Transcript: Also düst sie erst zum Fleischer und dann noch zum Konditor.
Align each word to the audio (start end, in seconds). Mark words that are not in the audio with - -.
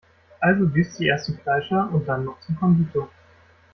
Also 0.39 0.65
düst 0.65 0.95
sie 0.95 1.05
erst 1.05 1.25
zum 1.27 1.37
Fleischer 1.37 1.87
und 1.93 2.07
dann 2.07 2.25
noch 2.25 2.39
zum 2.39 2.55
Konditor. 2.55 3.07